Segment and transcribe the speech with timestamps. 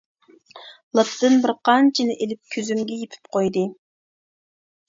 [0.99, 3.67] لاتىدىن بىر قانچىنى ئېلىپ كۆزۈمگە يېپىپ قويدى.